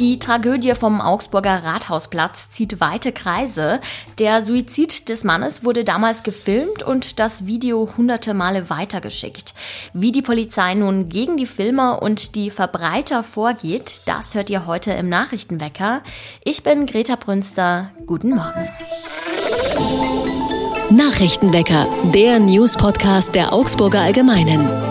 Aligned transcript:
Die 0.00 0.18
Tragödie 0.18 0.74
vom 0.74 1.02
Augsburger 1.02 1.62
Rathausplatz 1.62 2.48
zieht 2.48 2.80
weite 2.80 3.12
Kreise. 3.12 3.82
Der 4.18 4.42
Suizid 4.42 5.10
des 5.10 5.24
Mannes 5.24 5.62
wurde 5.62 5.84
damals 5.84 6.22
gefilmt 6.22 6.82
und 6.82 7.18
das 7.18 7.44
Video 7.44 7.86
hunderte 7.98 8.32
Male 8.32 8.70
weitergeschickt. 8.70 9.52
Wie 9.92 10.10
die 10.10 10.22
Polizei 10.22 10.72
nun 10.72 11.10
gegen 11.10 11.36
die 11.36 11.44
Filmer 11.44 12.00
und 12.00 12.34
die 12.34 12.50
Verbreiter 12.50 13.22
vorgeht, 13.22 14.00
das 14.06 14.34
hört 14.34 14.48
ihr 14.48 14.64
heute 14.64 14.92
im 14.92 15.10
Nachrichtenwecker. 15.10 16.00
Ich 16.44 16.62
bin 16.62 16.86
Greta 16.86 17.16
Brünster. 17.16 17.90
Guten 18.06 18.30
Morgen. 18.30 18.70
Nachrichtenwecker, 20.88 21.86
der 22.14 22.38
News-Podcast 22.38 23.34
der 23.34 23.52
Augsburger 23.52 24.00
Allgemeinen. 24.00 24.89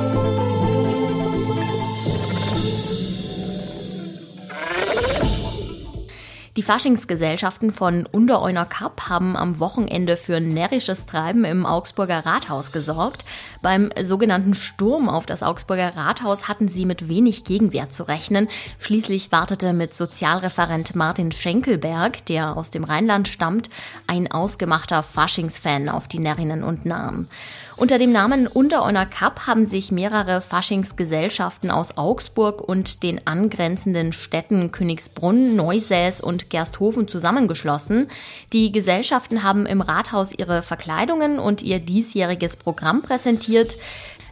Die 6.60 6.64
Faschingsgesellschaften 6.64 7.72
von 7.72 8.06
Untereuner 8.06 8.66
Cup 8.66 9.08
haben 9.08 9.38
am 9.38 9.62
Wochenende 9.62 10.18
für 10.18 10.42
närrisches 10.42 11.06
Treiben 11.06 11.46
im 11.46 11.66
Augsburger 11.66 12.26
Rathaus 12.26 12.74
gesorgt. 12.74 13.24
Beim 13.62 13.92
sogenannten 14.02 14.54
Sturm 14.54 15.08
auf 15.08 15.26
das 15.26 15.42
Augsburger 15.42 15.96
Rathaus 15.96 16.50
hatten 16.50 16.68
sie 16.68 16.86
mit 16.86 17.08
wenig 17.08 17.46
Gegenwehr 17.46 17.92
zu 17.92 18.10
rechnen. 18.10 18.50
Schließlich 18.78 19.32
wartete 19.32 19.72
mit 19.72 19.94
Sozialreferent 19.94 20.98
Martin 20.98 21.32
Schenkelberg, 21.32 22.26
der 22.26 22.58
aus 22.58 22.71
dem 22.71 22.84
Rheinland 22.84 23.30
stammt, 23.30 23.70
ein 24.06 24.30
ausgemachter 24.30 25.02
Faschingsfan 25.02 25.88
auf 25.88 26.10
die 26.10 26.20
Närrinnen 26.20 26.66
und 26.66 26.86
Narren. 26.86 27.30
Unter 27.79 27.97
dem 27.97 28.11
Namen 28.11 28.46
Untereuner 28.46 29.06
Cup 29.06 29.47
haben 29.47 29.65
sich 29.65 29.89
mehrere 29.89 30.42
Faschingsgesellschaften 30.42 31.71
aus 31.71 31.97
Augsburg 31.97 32.61
und 32.61 33.03
den 33.03 33.25
angrenzenden 33.25 34.11
Städten 34.11 34.73
Königsbrunn, 34.73 35.56
Neusäß 35.56 36.20
und 36.20 36.50
Gersthofen 36.50 37.08
zusammengeschlossen. 37.08 38.09
Die 38.52 38.73
Gesellschaften 38.73 39.44
haben 39.44 39.66
im 39.66 39.80
Rathaus 39.80 40.34
ihre 40.34 40.62
Verkleidungen 40.62 41.39
und 41.39 41.62
ihr 41.62 41.80
diesjähriges 41.80 42.58
Programm 42.58 43.02
präsentiert. 43.02 43.78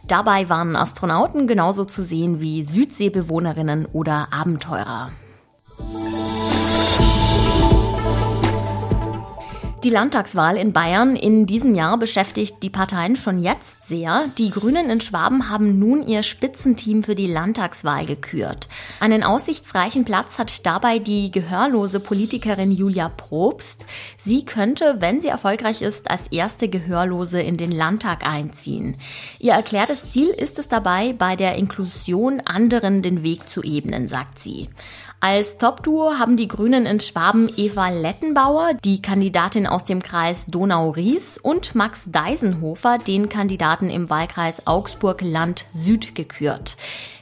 Dabei 0.06 0.50
waren 0.50 0.76
Astronauten 0.76 1.46
genauso 1.46 1.86
zu 1.86 2.04
sehen 2.04 2.40
wie 2.40 2.64
Südseebewohnerinnen 2.64 3.86
oder 3.86 4.28
Abenteurer. 4.30 5.10
Die 9.84 9.90
Landtagswahl 9.90 10.56
in 10.56 10.72
Bayern 10.72 11.14
in 11.14 11.46
diesem 11.46 11.76
Jahr 11.76 11.98
beschäftigt 11.98 12.64
die 12.64 12.68
Parteien 12.70 13.14
schon 13.14 13.38
jetzt 13.38 13.86
sehr. 13.86 14.24
Die 14.36 14.50
Grünen 14.50 14.90
in 14.90 15.00
Schwaben 15.00 15.50
haben 15.50 15.78
nun 15.78 16.04
ihr 16.04 16.24
Spitzenteam 16.24 17.04
für 17.04 17.14
die 17.14 17.28
Landtagswahl 17.28 18.04
gekürt. 18.04 18.66
Einen 18.98 19.22
aussichtsreichen 19.22 20.04
Platz 20.04 20.36
hat 20.36 20.66
dabei 20.66 20.98
die 20.98 21.30
gehörlose 21.30 22.00
Politikerin 22.00 22.72
Julia 22.72 23.08
Probst. 23.08 23.86
Sie 24.18 24.44
könnte, 24.44 24.96
wenn 24.98 25.20
sie 25.20 25.28
erfolgreich 25.28 25.80
ist, 25.80 26.10
als 26.10 26.26
erste 26.26 26.68
Gehörlose 26.68 27.40
in 27.40 27.56
den 27.56 27.70
Landtag 27.70 28.26
einziehen. 28.26 28.96
Ihr 29.38 29.52
erklärtes 29.52 30.10
Ziel 30.10 30.30
ist 30.30 30.58
es 30.58 30.66
dabei, 30.66 31.12
bei 31.12 31.36
der 31.36 31.54
Inklusion 31.54 32.40
anderen 32.40 33.00
den 33.00 33.22
Weg 33.22 33.48
zu 33.48 33.62
ebnen, 33.62 34.08
sagt 34.08 34.40
sie. 34.40 34.70
Als 35.20 35.58
Top-Duo 35.58 36.16
haben 36.20 36.36
die 36.36 36.46
Grünen 36.46 36.86
in 36.86 37.00
Schwaben 37.00 37.50
Eva 37.56 37.88
Lettenbauer, 37.88 38.74
die 38.84 39.02
Kandidatin 39.02 39.66
aus 39.66 39.82
dem 39.82 40.00
Kreis 40.00 40.44
Donau-Ries, 40.46 41.38
und 41.38 41.74
Max 41.74 42.04
Deisenhofer, 42.06 42.98
den 42.98 43.28
Kandidaten 43.28 43.90
im 43.90 44.10
Wahlkreis 44.10 44.68
Augsburg-Land 44.68 45.64
Süd, 45.72 46.14
gekürt. 46.14 46.76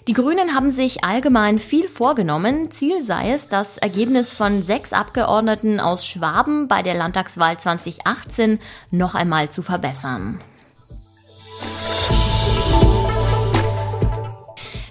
Die 0.09 0.13
Grünen 0.13 0.55
haben 0.55 0.71
sich 0.71 1.05
allgemein 1.05 1.59
viel 1.59 1.89
vorgenommen. 1.89 2.71
Ziel 2.71 3.03
sei 3.03 3.33
es, 3.33 3.49
das 3.49 3.79
Ergebnis 3.79 4.35
von 4.35 4.63
sechs 4.63 4.93
Abgeordneten 4.93 5.81
aus 5.81 6.07
Schwaben 6.07 6.69
bei 6.69 6.83
der 6.83 6.95
Landtagswahl 6.95 7.59
2018 7.59 8.59
noch 8.91 9.15
einmal 9.15 9.49
zu 9.49 9.63
verbessern. 9.63 10.39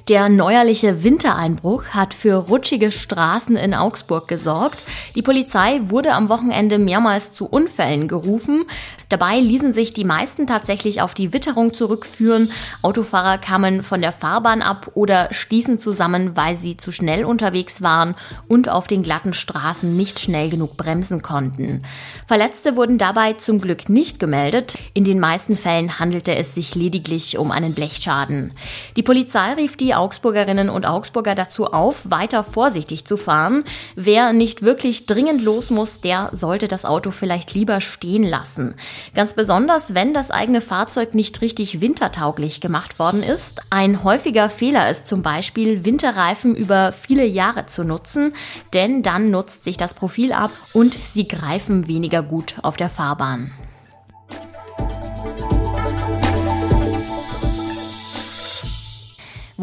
Der 0.07 0.29
neuerliche 0.29 1.03
Wintereinbruch 1.03 1.85
hat 1.85 2.13
für 2.13 2.35
rutschige 2.35 2.91
Straßen 2.91 3.55
in 3.55 3.73
Augsburg 3.73 4.27
gesorgt. 4.27 4.83
Die 5.15 5.23
Polizei 5.23 5.79
wurde 5.81 6.13
am 6.13 6.29
Wochenende 6.29 6.77
mehrmals 6.77 7.31
zu 7.31 7.47
Unfällen 7.47 8.07
gerufen. 8.07 8.65
Dabei 9.09 9.39
ließen 9.39 9.73
sich 9.73 9.93
die 9.93 10.03
meisten 10.03 10.45
tatsächlich 10.45 11.01
auf 11.01 11.15
die 11.15 11.33
Witterung 11.33 11.73
zurückführen. 11.73 12.51
Autofahrer 12.83 13.39
kamen 13.39 13.81
von 13.81 13.99
der 13.99 14.11
Fahrbahn 14.11 14.61
ab 14.61 14.91
oder 14.93 15.29
stießen 15.31 15.79
zusammen, 15.79 16.37
weil 16.37 16.55
sie 16.55 16.77
zu 16.77 16.91
schnell 16.91 17.25
unterwegs 17.25 17.81
waren 17.81 18.13
und 18.47 18.69
auf 18.69 18.85
den 18.85 19.01
glatten 19.01 19.33
Straßen 19.33 19.97
nicht 19.97 20.19
schnell 20.19 20.51
genug 20.51 20.77
bremsen 20.77 21.23
konnten. 21.23 21.81
Verletzte 22.27 22.75
wurden 22.75 22.99
dabei 22.99 23.33
zum 23.33 23.59
Glück 23.59 23.89
nicht 23.89 24.19
gemeldet. 24.19 24.77
In 24.93 25.03
den 25.03 25.19
meisten 25.19 25.57
Fällen 25.57 25.97
handelte 25.97 26.35
es 26.35 26.53
sich 26.53 26.75
lediglich 26.75 27.39
um 27.39 27.49
einen 27.49 27.73
Blechschaden. 27.73 28.53
Die 28.97 29.03
Polizei 29.03 29.53
rief 29.53 29.75
die 29.75 29.94
Augsburgerinnen 29.95 30.69
und 30.69 30.85
Augsburger 30.85 31.35
dazu 31.35 31.67
auf, 31.67 32.09
weiter 32.09 32.43
vorsichtig 32.43 33.05
zu 33.05 33.17
fahren. 33.17 33.63
Wer 33.95 34.33
nicht 34.33 34.61
wirklich 34.61 35.05
dringend 35.05 35.41
los 35.41 35.69
muss, 35.69 36.01
der 36.01 36.29
sollte 36.33 36.67
das 36.67 36.85
Auto 36.85 37.11
vielleicht 37.11 37.53
lieber 37.53 37.81
stehen 37.81 38.23
lassen. 38.23 38.75
Ganz 39.13 39.33
besonders, 39.33 39.93
wenn 39.93 40.13
das 40.13 40.31
eigene 40.31 40.61
Fahrzeug 40.61 41.15
nicht 41.15 41.41
richtig 41.41 41.81
wintertauglich 41.81 42.61
gemacht 42.61 42.99
worden 42.99 43.23
ist. 43.23 43.61
Ein 43.69 44.03
häufiger 44.03 44.49
Fehler 44.49 44.89
ist 44.89 45.07
zum 45.07 45.21
Beispiel, 45.21 45.85
Winterreifen 45.85 46.55
über 46.55 46.91
viele 46.91 47.25
Jahre 47.25 47.65
zu 47.65 47.83
nutzen, 47.83 48.33
denn 48.73 49.03
dann 49.03 49.31
nutzt 49.31 49.63
sich 49.63 49.77
das 49.77 49.93
Profil 49.93 50.33
ab 50.33 50.51
und 50.73 50.93
sie 50.93 51.27
greifen 51.27 51.87
weniger 51.87 52.21
gut 52.21 52.55
auf 52.61 52.77
der 52.77 52.89
Fahrbahn. 52.89 53.51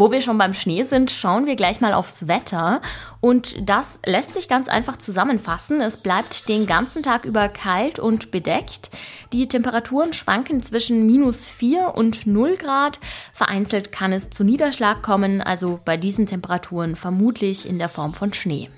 Wo 0.03 0.11
wir 0.11 0.21
schon 0.21 0.37
beim 0.37 0.53
Schnee 0.53 0.83
sind, 0.83 1.13
schauen 1.13 1.47
wir 1.47 1.55
gleich 1.55 1.81
mal 1.81 1.95
aufs 1.95 2.27
Wetter. 2.27 2.83
Und 3.21 3.69
das 3.69 4.01
lässt 4.05 4.35
sich 4.35 4.49
ganz 4.49 4.67
einfach 4.67 4.97
zusammenfassen. 4.97 5.81
Es 5.81 5.97
bleibt 5.97 6.49
den 6.49 6.67
ganzen 6.67 7.05
Tag 7.05 7.25
über 7.25 7.49
kalt 7.49 8.01
und 8.01 8.33
bedeckt. 8.33 8.91
Die 9.33 9.47
Temperaturen 9.47 10.13
schwanken 10.13 10.61
zwischen 10.61 11.07
minus 11.07 11.47
4 11.47 11.93
und 11.95 12.27
0 12.27 12.57
Grad. 12.57 12.99
Vereinzelt 13.33 13.93
kann 13.93 14.13
es 14.13 14.29
zu 14.29 14.43
Niederschlag 14.43 15.03
kommen, 15.03 15.41
also 15.41 15.79
bei 15.85 15.97
diesen 15.97 16.27
Temperaturen 16.27 16.97
vermutlich 16.97 17.69
in 17.69 17.79
der 17.79 17.89
Form 17.89 18.13
von 18.13 18.33
Schnee. 18.33 18.71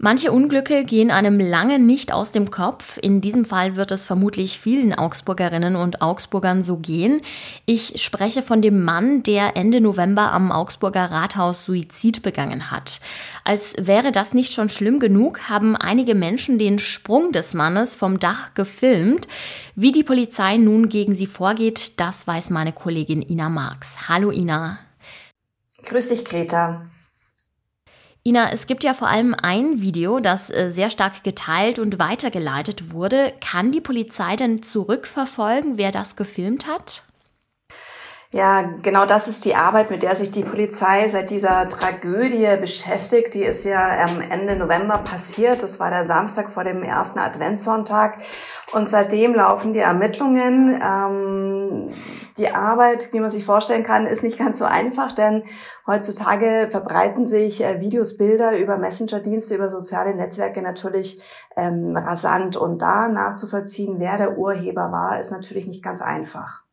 Manche 0.00 0.30
Unglücke 0.30 0.84
gehen 0.84 1.10
einem 1.10 1.40
lange 1.40 1.80
nicht 1.80 2.12
aus 2.12 2.30
dem 2.30 2.52
Kopf. 2.52 3.00
In 3.02 3.20
diesem 3.20 3.44
Fall 3.44 3.74
wird 3.74 3.90
es 3.90 4.06
vermutlich 4.06 4.60
vielen 4.60 4.94
Augsburgerinnen 4.94 5.74
und 5.74 6.02
Augsburgern 6.02 6.62
so 6.62 6.76
gehen. 6.76 7.20
Ich 7.66 8.00
spreche 8.00 8.42
von 8.42 8.62
dem 8.62 8.84
Mann, 8.84 9.24
der 9.24 9.56
Ende 9.56 9.80
November 9.80 10.30
am 10.30 10.52
Augsburger 10.52 11.10
Rathaus 11.10 11.64
Suizid 11.64 12.22
begangen 12.22 12.70
hat. 12.70 13.00
Als 13.42 13.74
wäre 13.76 14.12
das 14.12 14.34
nicht 14.34 14.52
schon 14.52 14.68
schlimm 14.68 15.00
genug, 15.00 15.48
haben 15.48 15.74
einige 15.74 16.14
Menschen 16.14 16.60
den 16.60 16.78
Sprung 16.78 17.32
des 17.32 17.52
Mannes 17.52 17.96
vom 17.96 18.20
Dach 18.20 18.54
gefilmt. 18.54 19.26
Wie 19.74 19.90
die 19.90 20.04
Polizei 20.04 20.58
nun 20.58 20.88
gegen 20.88 21.16
sie 21.16 21.26
vorgeht, 21.26 21.98
das 21.98 22.24
weiß 22.24 22.50
meine 22.50 22.72
Kollegin 22.72 23.20
Ina 23.20 23.48
Marx. 23.48 24.08
Hallo 24.08 24.30
Ina. 24.30 24.78
Grüß 25.82 26.06
dich, 26.06 26.24
Greta. 26.24 26.88
Ina, 28.28 28.50
es 28.52 28.66
gibt 28.66 28.84
ja 28.84 28.92
vor 28.92 29.08
allem 29.08 29.34
ein 29.40 29.80
Video, 29.80 30.20
das 30.20 30.50
äh, 30.50 30.68
sehr 30.68 30.90
stark 30.90 31.24
geteilt 31.24 31.78
und 31.78 31.98
weitergeleitet 31.98 32.92
wurde. 32.92 33.32
Kann 33.40 33.72
die 33.72 33.80
Polizei 33.80 34.36
denn 34.36 34.60
zurückverfolgen, 34.62 35.78
wer 35.78 35.92
das 35.92 36.14
gefilmt 36.14 36.66
hat? 36.66 37.04
Ja, 38.30 38.60
genau 38.82 39.06
das 39.06 39.26
ist 39.26 39.46
die 39.46 39.54
Arbeit, 39.54 39.90
mit 39.90 40.02
der 40.02 40.14
sich 40.14 40.28
die 40.28 40.42
Polizei 40.44 41.08
seit 41.08 41.30
dieser 41.30 41.66
Tragödie 41.66 42.46
beschäftigt. 42.60 43.32
Die 43.32 43.42
ist 43.42 43.64
ja 43.64 44.04
am 44.04 44.20
Ende 44.20 44.54
November 44.54 44.98
passiert. 44.98 45.62
Das 45.62 45.80
war 45.80 45.88
der 45.88 46.04
Samstag 46.04 46.50
vor 46.50 46.62
dem 46.62 46.82
ersten 46.82 47.20
Adventssonntag. 47.20 48.18
Und 48.72 48.86
seitdem 48.90 49.34
laufen 49.34 49.72
die 49.72 49.78
Ermittlungen. 49.78 50.78
Ähm, 50.78 51.94
die 52.36 52.54
Arbeit, 52.54 53.14
wie 53.14 53.20
man 53.20 53.30
sich 53.30 53.46
vorstellen 53.46 53.82
kann, 53.82 54.06
ist 54.06 54.22
nicht 54.22 54.38
ganz 54.38 54.58
so 54.58 54.66
einfach, 54.66 55.12
denn 55.12 55.44
heutzutage 55.86 56.68
verbreiten 56.70 57.26
sich 57.26 57.64
äh, 57.64 57.80
Videos, 57.80 58.18
Bilder 58.18 58.58
über 58.58 58.76
Messenger-Dienste, 58.76 59.54
über 59.54 59.70
soziale 59.70 60.14
Netzwerke 60.14 60.60
natürlich 60.60 61.22
ähm, 61.56 61.96
rasant. 61.96 62.58
Und 62.58 62.82
da 62.82 63.08
nachzuvollziehen, 63.08 63.94
wer 63.98 64.18
der 64.18 64.36
Urheber 64.36 64.92
war, 64.92 65.18
ist 65.18 65.32
natürlich 65.32 65.66
nicht 65.66 65.82
ganz 65.82 66.02
einfach. 66.02 66.67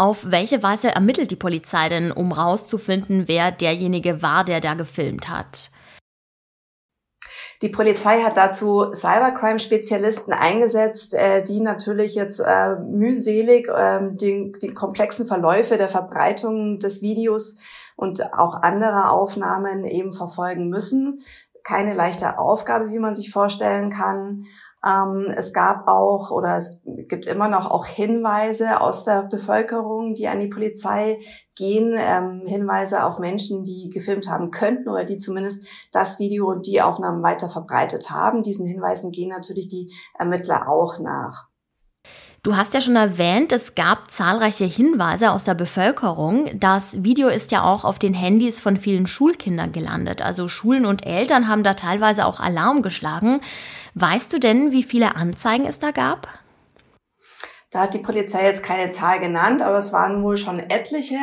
Auf 0.00 0.30
welche 0.30 0.62
Weise 0.62 0.94
ermittelt 0.94 1.32
die 1.32 1.36
Polizei 1.36 1.88
denn, 1.88 2.12
um 2.12 2.30
rauszufinden, 2.30 3.26
wer 3.26 3.50
derjenige 3.50 4.22
war, 4.22 4.44
der 4.44 4.60
da 4.60 4.74
gefilmt 4.74 5.28
hat? 5.28 5.72
Die 7.62 7.68
Polizei 7.68 8.22
hat 8.22 8.36
dazu 8.36 8.92
Cybercrime-Spezialisten 8.94 10.32
eingesetzt, 10.32 11.14
äh, 11.14 11.42
die 11.42 11.60
natürlich 11.60 12.14
jetzt 12.14 12.38
äh, 12.38 12.76
mühselig 12.76 13.66
äh, 13.66 14.10
die, 14.12 14.52
die 14.62 14.72
komplexen 14.72 15.26
Verläufe 15.26 15.76
der 15.76 15.88
Verbreitung 15.88 16.78
des 16.78 17.02
Videos 17.02 17.56
und 17.96 18.32
auch 18.32 18.62
andere 18.62 19.10
Aufnahmen 19.10 19.84
eben 19.84 20.12
verfolgen 20.12 20.68
müssen. 20.68 21.18
Keine 21.64 21.94
leichte 21.94 22.38
Aufgabe, 22.38 22.90
wie 22.90 23.00
man 23.00 23.16
sich 23.16 23.32
vorstellen 23.32 23.90
kann. 23.90 24.44
Ähm, 24.84 25.32
es 25.36 25.52
gab 25.52 25.88
auch 25.88 26.30
oder 26.30 26.56
es 26.56 26.80
gibt 27.08 27.26
immer 27.26 27.48
noch 27.48 27.70
auch 27.70 27.86
Hinweise 27.86 28.80
aus 28.80 29.04
der 29.04 29.24
Bevölkerung, 29.24 30.14
die 30.14 30.28
an 30.28 30.38
die 30.38 30.48
Polizei 30.48 31.18
gehen, 31.56 31.94
ähm, 31.98 32.46
Hinweise 32.46 33.04
auf 33.04 33.18
Menschen, 33.18 33.64
die 33.64 33.90
gefilmt 33.92 34.28
haben 34.28 34.50
könnten 34.52 34.88
oder 34.88 35.04
die 35.04 35.18
zumindest 35.18 35.66
das 35.90 36.20
Video 36.20 36.48
und 36.48 36.66
die 36.66 36.80
Aufnahmen 36.80 37.22
weiter 37.22 37.48
verbreitet 37.48 38.10
haben. 38.10 38.44
Diesen 38.44 38.66
Hinweisen 38.66 39.10
gehen 39.10 39.30
natürlich 39.30 39.68
die 39.68 39.92
Ermittler 40.16 40.68
auch 40.68 41.00
nach. 41.00 41.47
Du 42.48 42.56
hast 42.56 42.72
ja 42.72 42.80
schon 42.80 42.96
erwähnt, 42.96 43.52
es 43.52 43.74
gab 43.74 44.10
zahlreiche 44.10 44.64
Hinweise 44.64 45.32
aus 45.32 45.44
der 45.44 45.52
Bevölkerung. 45.52 46.48
Das 46.58 47.04
Video 47.04 47.28
ist 47.28 47.52
ja 47.52 47.62
auch 47.62 47.84
auf 47.84 47.98
den 47.98 48.14
Handys 48.14 48.58
von 48.58 48.78
vielen 48.78 49.06
Schulkindern 49.06 49.70
gelandet. 49.70 50.22
Also 50.22 50.48
Schulen 50.48 50.86
und 50.86 51.04
Eltern 51.04 51.46
haben 51.46 51.62
da 51.62 51.74
teilweise 51.74 52.24
auch 52.24 52.40
Alarm 52.40 52.80
geschlagen. 52.80 53.42
Weißt 53.96 54.32
du 54.32 54.40
denn, 54.40 54.72
wie 54.72 54.82
viele 54.82 55.14
Anzeigen 55.14 55.66
es 55.66 55.78
da 55.78 55.90
gab? 55.90 56.26
Da 57.70 57.80
hat 57.80 57.92
die 57.92 57.98
Polizei 57.98 58.44
jetzt 58.44 58.62
keine 58.62 58.90
Zahl 58.92 59.20
genannt, 59.20 59.60
aber 59.60 59.76
es 59.76 59.92
waren 59.92 60.22
wohl 60.22 60.38
schon 60.38 60.58
etliche. 60.58 61.18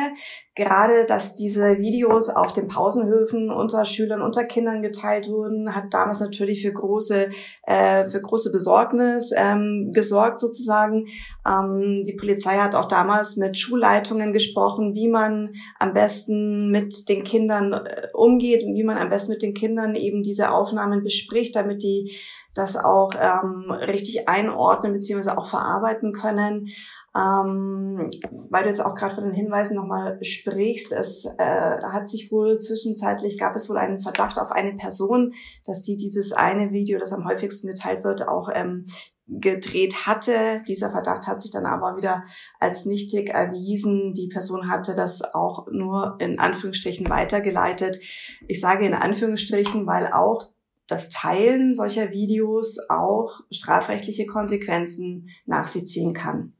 Gerade, 0.54 1.04
dass 1.04 1.34
diese 1.34 1.78
Videos 1.78 2.28
auf 2.28 2.52
den 2.52 2.68
Pausenhöfen 2.68 3.50
unter 3.50 3.84
Schülern, 3.84 4.22
unter 4.22 4.44
Kindern 4.44 4.80
geteilt 4.80 5.28
wurden, 5.28 5.74
hat 5.74 5.92
damals 5.92 6.20
natürlich 6.20 6.62
für 6.62 6.72
große, 6.72 7.30
äh, 7.64 8.08
für 8.08 8.20
große 8.20 8.52
Besorgnis 8.52 9.32
ähm, 9.36 9.90
gesorgt 9.92 10.38
sozusagen. 10.38 11.08
Ähm, 11.44 12.04
die 12.06 12.14
Polizei 12.14 12.58
hat 12.58 12.76
auch 12.76 12.86
damals 12.86 13.36
mit 13.36 13.58
Schulleitungen 13.58 14.32
gesprochen, 14.32 14.94
wie 14.94 15.08
man 15.08 15.52
am 15.80 15.94
besten 15.94 16.70
mit 16.70 17.08
den 17.08 17.24
Kindern 17.24 17.72
äh, 17.72 18.06
umgeht 18.14 18.64
und 18.64 18.76
wie 18.76 18.84
man 18.84 18.98
am 18.98 19.10
besten 19.10 19.32
mit 19.32 19.42
den 19.42 19.52
Kindern 19.52 19.96
eben 19.96 20.22
diese 20.22 20.52
Aufnahmen 20.52 21.02
bespricht, 21.02 21.56
damit 21.56 21.82
die 21.82 22.16
das 22.56 22.76
auch 22.76 23.12
ähm, 23.14 23.70
richtig 23.70 24.28
einordnen 24.28 24.94
beziehungsweise 24.94 25.36
auch 25.36 25.48
verarbeiten 25.48 26.12
können. 26.12 26.35
Ähm, 26.38 28.10
weil 28.50 28.64
du 28.64 28.68
jetzt 28.68 28.84
auch 28.84 28.94
gerade 28.94 29.14
von 29.14 29.24
den 29.24 29.34
Hinweisen 29.34 29.76
nochmal 29.76 30.22
sprichst, 30.22 30.92
es 30.92 31.24
äh, 31.38 31.82
hat 31.82 32.08
sich 32.10 32.30
wohl 32.30 32.58
zwischenzeitlich, 32.58 33.38
gab 33.38 33.56
es 33.56 33.68
wohl 33.68 33.78
einen 33.78 34.00
Verdacht 34.00 34.38
auf 34.38 34.50
eine 34.50 34.74
Person, 34.76 35.32
dass 35.64 35.82
sie 35.82 35.96
dieses 35.96 36.32
eine 36.32 36.72
Video, 36.72 36.98
das 36.98 37.12
am 37.12 37.26
häufigsten 37.26 37.68
geteilt 37.68 38.04
wird, 38.04 38.28
auch 38.28 38.48
ähm, 38.52 38.84
gedreht 39.28 40.06
hatte. 40.06 40.62
Dieser 40.68 40.90
Verdacht 40.90 41.26
hat 41.26 41.42
sich 41.42 41.50
dann 41.50 41.66
aber 41.66 41.96
wieder 41.96 42.24
als 42.60 42.86
nichtig 42.86 43.30
erwiesen. 43.30 44.12
Die 44.14 44.28
Person 44.28 44.70
hatte 44.70 44.94
das 44.94 45.22
auch 45.34 45.66
nur 45.70 46.16
in 46.20 46.38
Anführungsstrichen 46.38 47.08
weitergeleitet. 47.08 47.98
Ich 48.46 48.60
sage 48.60 48.86
in 48.86 48.94
Anführungsstrichen, 48.94 49.86
weil 49.86 50.12
auch 50.12 50.48
das 50.88 51.08
Teilen 51.08 51.74
solcher 51.74 52.10
Videos 52.10 52.78
auch 52.88 53.40
strafrechtliche 53.50 54.26
Konsequenzen 54.26 55.30
nach 55.44 55.66
sich 55.66 55.86
ziehen 55.86 56.14
kann. 56.14 56.52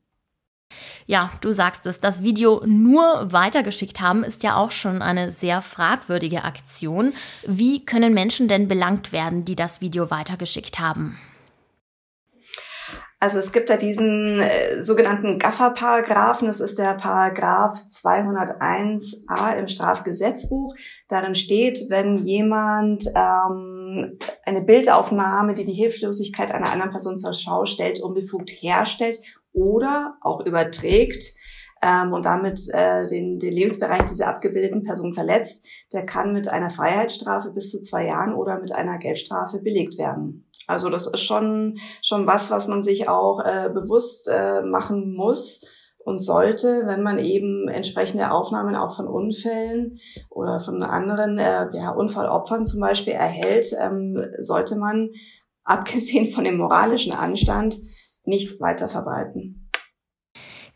Ja, 1.06 1.30
du 1.40 1.52
sagst 1.52 1.86
es, 1.86 2.00
das 2.00 2.22
Video 2.22 2.62
nur 2.66 3.32
weitergeschickt 3.32 4.00
haben 4.00 4.24
ist 4.24 4.42
ja 4.42 4.56
auch 4.56 4.72
schon 4.72 5.02
eine 5.02 5.30
sehr 5.30 5.62
fragwürdige 5.62 6.42
Aktion. 6.42 7.14
Wie 7.46 7.84
können 7.84 8.12
Menschen 8.12 8.48
denn 8.48 8.66
belangt 8.66 9.12
werden, 9.12 9.44
die 9.44 9.54
das 9.54 9.80
Video 9.80 10.10
weitergeschickt 10.10 10.80
haben? 10.80 11.16
Also 13.18 13.38
es 13.38 13.52
gibt 13.52 13.70
da 13.70 13.78
diesen 13.78 14.40
äh, 14.40 14.82
sogenannten 14.82 15.38
Gaffer-Paragraphen. 15.38 16.48
Das 16.48 16.60
ist 16.60 16.78
der 16.78 16.94
Paragraph 16.94 17.78
201a 17.88 19.56
im 19.58 19.68
Strafgesetzbuch. 19.68 20.74
Darin 21.08 21.34
steht, 21.34 21.86
wenn 21.88 22.18
jemand 22.18 23.06
ähm, 23.14 24.18
eine 24.44 24.60
Bildaufnahme, 24.60 25.54
die 25.54 25.64
die 25.64 25.72
Hilflosigkeit 25.72 26.52
einer 26.52 26.70
anderen 26.70 26.90
Person 26.90 27.18
zur 27.18 27.32
Schau 27.32 27.64
stellt, 27.64 28.02
unbefugt 28.02 28.50
herstellt 28.50 29.18
oder 29.52 30.18
auch 30.20 30.44
überträgt 30.44 31.35
ähm, 31.86 32.12
und 32.12 32.26
damit 32.26 32.68
äh, 32.72 33.06
den, 33.06 33.38
den 33.38 33.52
Lebensbereich 33.52 34.04
dieser 34.06 34.26
abgebildeten 34.28 34.82
Person 34.82 35.14
verletzt, 35.14 35.66
der 35.92 36.04
kann 36.04 36.32
mit 36.32 36.48
einer 36.48 36.70
Freiheitsstrafe 36.70 37.50
bis 37.50 37.70
zu 37.70 37.80
zwei 37.80 38.06
Jahren 38.06 38.34
oder 38.34 38.58
mit 38.58 38.72
einer 38.72 38.98
Geldstrafe 38.98 39.60
belegt 39.60 39.96
werden. 39.96 40.50
Also 40.66 40.90
das 40.90 41.06
ist 41.06 41.20
schon, 41.20 41.78
schon 42.02 42.26
was, 42.26 42.50
was 42.50 42.66
man 42.66 42.82
sich 42.82 43.08
auch 43.08 43.40
äh, 43.44 43.70
bewusst 43.72 44.28
äh, 44.28 44.62
machen 44.62 45.14
muss 45.14 45.64
und 46.04 46.18
sollte, 46.18 46.82
wenn 46.86 47.02
man 47.02 47.18
eben 47.18 47.68
entsprechende 47.68 48.32
Aufnahmen 48.32 48.74
auch 48.74 48.96
von 48.96 49.06
Unfällen 49.06 50.00
oder 50.28 50.60
von 50.60 50.82
anderen 50.82 51.38
äh, 51.38 51.68
ja, 51.72 51.90
Unfallopfern 51.90 52.66
zum 52.66 52.80
Beispiel 52.80 53.12
erhält, 53.12 53.72
ähm, 53.80 54.20
sollte 54.40 54.76
man, 54.76 55.10
abgesehen 55.62 56.26
von 56.26 56.44
dem 56.44 56.56
moralischen 56.56 57.12
Anstand, 57.12 57.78
nicht 58.24 58.60
weiter 58.60 58.88
verbreiten. 58.88 59.65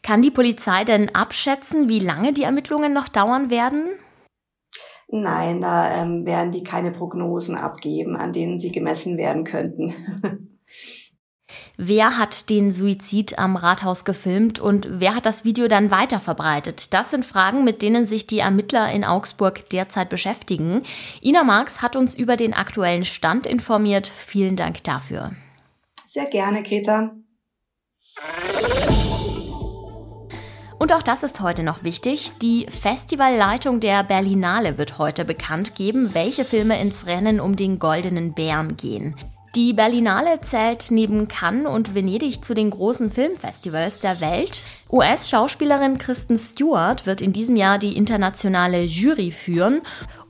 Kann 0.03 0.23
die 0.23 0.31
Polizei 0.31 0.85
denn 0.85 1.15
abschätzen, 1.15 1.89
wie 1.89 1.99
lange 1.99 2.33
die 2.33 2.45
Ermittlungen 2.45 2.93
noch 2.93 3.09
dauern 3.09 3.51
werden? 3.51 3.91
Nein, 5.09 5.61
da 5.61 6.03
ähm, 6.03 6.25
werden 6.25 6.53
die 6.53 6.63
keine 6.63 6.93
Prognosen 6.93 7.57
abgeben, 7.57 8.17
an 8.17 8.33
denen 8.33 8.59
sie 8.59 8.71
gemessen 8.71 9.19
werden 9.19 9.45
könnten. 9.45 10.57
Wer 11.77 12.19
hat 12.19 12.51
den 12.51 12.71
Suizid 12.71 13.39
am 13.39 13.57
Rathaus 13.57 14.05
gefilmt 14.05 14.61
und 14.61 14.87
wer 15.01 15.15
hat 15.15 15.27
das 15.27 15.45
Video 15.45 15.67
dann 15.67 15.91
weiterverbreitet? 15.91 16.93
Das 16.95 17.11
sind 17.11 17.25
Fragen, 17.25 17.65
mit 17.65 17.83
denen 17.83 18.05
sich 18.05 18.27
die 18.27 18.39
Ermittler 18.39 18.93
in 18.93 19.05
Augsburg 19.05 19.69
derzeit 19.71 20.11
beschäftigen. 20.11 20.83
Ina 21.23 21.43
Marx 21.43 21.83
hat 21.83 21.97
uns 21.97 22.15
über 22.15 22.37
den 22.37 22.55
aktuellen 22.55 23.05
Stand 23.05 23.47
informiert. 23.47 24.13
Vielen 24.15 24.57
Dank 24.57 24.85
dafür. 24.85 25.33
Sehr 26.07 26.27
gerne, 26.27 26.63
Greta. 26.63 27.13
Und 30.81 30.95
auch 30.95 31.03
das 31.03 31.23
ist 31.23 31.41
heute 31.43 31.63
noch 31.63 31.85
wichtig. 31.85 32.39
Die 32.41 32.65
Festivalleitung 32.71 33.81
der 33.81 34.03
Berlinale 34.03 34.79
wird 34.79 34.97
heute 34.97 35.27
bekannt 35.27 35.75
geben, 35.75 36.15
welche 36.15 36.43
Filme 36.43 36.81
ins 36.81 37.05
Rennen 37.05 37.39
um 37.39 37.55
den 37.55 37.79
Goldenen 37.79 38.33
Bären 38.33 38.79
gehen. 38.79 39.15
Die 39.55 39.75
Berlinale 39.75 40.41
zählt 40.41 40.87
neben 40.91 41.29
Cannes 41.29 41.67
und 41.67 41.95
Venedig 41.95 42.43
zu 42.43 42.55
den 42.55 42.71
großen 42.71 43.11
Filmfestivals 43.11 44.01
der 44.01 44.23
Welt. 44.23 44.63
US-Schauspielerin 44.91 45.99
Kristen 45.99 46.39
Stewart 46.39 47.05
wird 47.05 47.21
in 47.21 47.35
diesem 47.35 47.57
Jahr 47.57 47.79
die 47.79 47.95
internationale 47.95 48.85
Jury 48.85 49.33
führen 49.33 49.83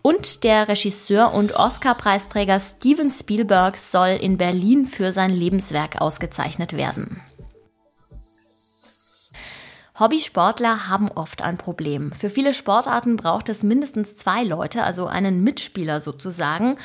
und 0.02 0.42
der 0.42 0.66
Regisseur 0.66 1.32
und 1.32 1.54
Oscar-Preisträger 1.54 2.58
Steven 2.58 3.08
Spielberg 3.08 3.76
soll 3.76 4.18
in 4.20 4.36
Berlin 4.36 4.86
für 4.86 5.12
sein 5.12 5.30
Lebenswerk 5.30 6.00
ausgezeichnet 6.00 6.76
werden. 6.76 7.22
Hobbysportler 10.00 10.88
haben 10.88 11.10
oft 11.12 11.42
ein 11.42 11.58
Problem. 11.58 12.12
Für 12.12 12.30
viele 12.30 12.54
Sportarten 12.54 13.16
braucht 13.16 13.50
es 13.50 13.62
mindestens 13.62 14.16
zwei 14.16 14.44
Leute, 14.44 14.82
also 14.82 15.06
einen 15.06 15.44
Mitspieler 15.44 16.00
sozusagen. 16.00 16.76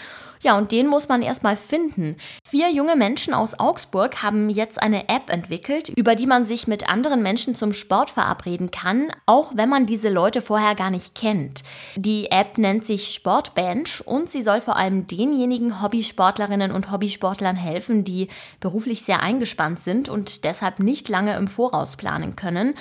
Ja, 0.41 0.57
und 0.57 0.71
den 0.71 0.87
muss 0.87 1.07
man 1.07 1.23
erstmal 1.23 1.55
finden. 1.57 2.17
Vier 2.47 2.71
junge 2.71 2.95
Menschen 2.95 3.33
aus 3.33 3.57
Augsburg 3.57 4.21
haben 4.21 4.49
jetzt 4.49 4.79
eine 4.79 5.09
App 5.09 5.31
entwickelt, 5.31 5.89
über 5.89 6.13
die 6.13 6.27
man 6.27 6.43
sich 6.43 6.67
mit 6.67 6.87
anderen 6.87 7.23
Menschen 7.23 7.55
zum 7.55 7.73
Sport 7.73 8.11
verabreden 8.11 8.69
kann, 8.69 9.07
auch 9.25 9.53
wenn 9.55 9.69
man 9.69 9.87
diese 9.87 10.09
Leute 10.09 10.43
vorher 10.43 10.75
gar 10.75 10.91
nicht 10.91 11.15
kennt. 11.15 11.63
Die 11.95 12.29
App 12.29 12.59
nennt 12.59 12.85
sich 12.85 13.13
Sportbench 13.13 14.05
und 14.05 14.29
sie 14.29 14.43
soll 14.43 14.61
vor 14.61 14.75
allem 14.75 15.07
denjenigen 15.07 15.81
Hobbysportlerinnen 15.81 16.71
und 16.71 16.91
Hobbysportlern 16.91 17.55
helfen, 17.55 18.03
die 18.03 18.27
beruflich 18.59 19.01
sehr 19.01 19.23
eingespannt 19.23 19.79
sind 19.79 20.09
und 20.09 20.43
deshalb 20.43 20.79
nicht 20.79 21.09
lange 21.09 21.35
im 21.37 21.47
Voraus 21.47 21.95
planen 21.95 22.35
können 22.35 22.75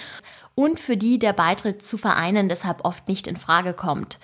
und 0.54 0.78
für 0.78 0.96
die 0.96 1.18
der 1.18 1.32
Beitritt 1.32 1.84
zu 1.84 1.98
Vereinen 1.98 2.48
deshalb 2.48 2.84
oft 2.84 3.08
nicht 3.08 3.26
in 3.26 3.36
Frage 3.36 3.72
kommt. 3.72 4.18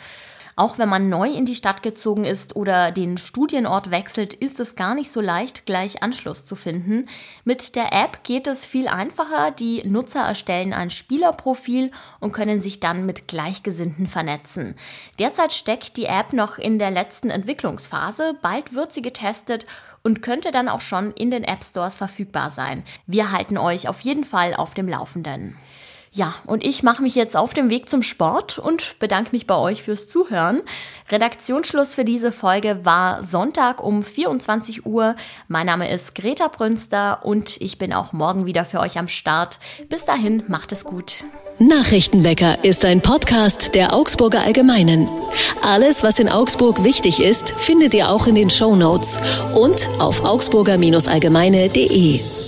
Auch 0.61 0.77
wenn 0.77 0.91
man 0.91 1.09
neu 1.09 1.31
in 1.31 1.47
die 1.47 1.55
Stadt 1.55 1.83
gezogen 1.83 2.27
ist 2.27 2.55
oder 2.55 2.93
den 2.93 3.17
Studienort 3.17 3.91
wechselt, 3.91 4.35
ist 4.35 4.61
es 4.61 4.77
gar 4.77 4.95
nicht 4.95 5.11
so 5.11 5.23
leicht, 5.23 5.65
gleich 5.65 6.03
Anschluss 6.03 6.45
zu 6.45 6.55
finden. 6.55 7.09
Mit 7.45 7.77
der 7.77 7.95
App 7.95 8.25
geht 8.25 8.47
es 8.47 8.67
viel 8.67 8.87
einfacher. 8.87 9.53
Die 9.53 9.83
Nutzer 9.89 10.21
erstellen 10.21 10.75
ein 10.75 10.91
Spielerprofil 10.91 11.93
und 12.19 12.33
können 12.33 12.61
sich 12.61 12.79
dann 12.79 13.07
mit 13.07 13.27
Gleichgesinnten 13.27 14.07
vernetzen. 14.07 14.75
Derzeit 15.19 15.55
steckt 15.55 15.97
die 15.97 16.05
App 16.05 16.35
noch 16.35 16.59
in 16.59 16.79
der 16.79 16.91
letzten 16.91 17.31
Entwicklungsphase. 17.31 18.35
Bald 18.43 18.75
wird 18.75 18.93
sie 18.93 19.01
getestet 19.01 19.65
und 20.03 20.21
könnte 20.21 20.51
dann 20.51 20.69
auch 20.69 20.83
schon 20.83 21.13
in 21.13 21.31
den 21.31 21.45
App 21.45 21.65
Stores 21.65 21.95
verfügbar 21.95 22.51
sein. 22.51 22.85
Wir 23.07 23.33
halten 23.33 23.57
euch 23.57 23.89
auf 23.89 24.01
jeden 24.01 24.25
Fall 24.25 24.55
auf 24.55 24.75
dem 24.75 24.89
Laufenden. 24.89 25.57
Ja, 26.13 26.35
und 26.45 26.65
ich 26.65 26.83
mache 26.83 27.03
mich 27.03 27.15
jetzt 27.15 27.37
auf 27.37 27.55
den 27.55 27.71
Weg 27.71 27.89
zum 27.89 28.03
Sport 28.03 28.59
und 28.59 28.99
bedanke 28.99 29.31
mich 29.31 29.47
bei 29.47 29.57
euch 29.57 29.85
fürs 29.85 30.09
Zuhören. 30.09 30.63
Redaktionsschluss 31.09 31.95
für 31.95 32.05
diese 32.05 32.33
Folge 32.33 32.85
war 32.85 33.23
Sonntag 33.23 33.81
um 33.81 34.03
24 34.03 34.87
Uhr. 34.87 35.15
Mein 35.47 35.67
Name 35.67 35.89
ist 35.89 36.17
Greta 36.17 36.49
Brünster 36.49 37.25
und 37.25 37.61
ich 37.61 37.79
bin 37.79 37.93
auch 37.93 38.13
morgen 38.13 38.45
wieder 38.45 38.65
für 38.65 38.81
euch 38.81 38.99
am 38.99 39.07
Start. 39.07 39.61
Bis 39.89 40.05
dahin, 40.05 40.43
macht 40.49 40.73
es 40.73 40.83
gut. 40.83 41.23
Nachrichtenwecker 41.61 42.65
ist 42.65 42.85
ein 42.85 43.03
Podcast 43.03 43.77
der 43.77 43.95
Augsburger 43.95 44.41
Allgemeinen. 44.41 45.09
Alles, 45.63 46.03
was 46.03 46.19
in 46.19 46.29
Augsburg 46.29 46.83
wichtig 46.83 47.23
ist, 47.23 47.51
findet 47.51 47.95
ihr 47.95 48.11
auch 48.11 48.27
in 48.27 48.35
den 48.35 48.51
Show 48.51 48.75
Notes 48.75 49.17
und 49.55 49.89
auf 50.01 50.25
augsburger-allgemeine.de. 50.25 52.40